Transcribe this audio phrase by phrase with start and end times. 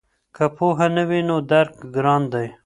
[0.35, 2.47] که پوهه نه وي نو درک ګران دی.